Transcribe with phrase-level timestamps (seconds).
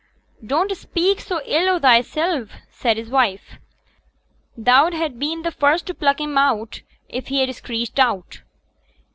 [0.43, 3.59] 'Don't speak so ill o' thysel',' said his wife.
[4.57, 6.67] 'Thou'd ha' been t' first t' pluck him down
[7.07, 8.41] if he'd screeched out.'